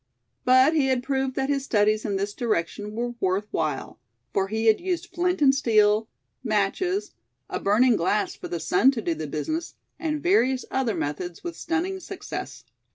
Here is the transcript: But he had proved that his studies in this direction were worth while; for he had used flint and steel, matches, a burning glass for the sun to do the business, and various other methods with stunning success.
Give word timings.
But 0.45 0.73
he 0.73 0.87
had 0.87 1.03
proved 1.03 1.35
that 1.35 1.47
his 1.47 1.63
studies 1.63 2.05
in 2.05 2.15
this 2.15 2.33
direction 2.33 2.93
were 2.93 3.13
worth 3.19 3.45
while; 3.51 3.99
for 4.33 4.47
he 4.47 4.65
had 4.65 4.81
used 4.81 5.05
flint 5.13 5.43
and 5.43 5.53
steel, 5.53 6.07
matches, 6.43 7.13
a 7.51 7.59
burning 7.59 7.97
glass 7.97 8.33
for 8.33 8.47
the 8.47 8.59
sun 8.59 8.89
to 8.93 9.01
do 9.03 9.13
the 9.13 9.27
business, 9.27 9.75
and 9.99 10.19
various 10.23 10.65
other 10.71 10.95
methods 10.95 11.43
with 11.43 11.55
stunning 11.55 11.99
success. 11.99 12.63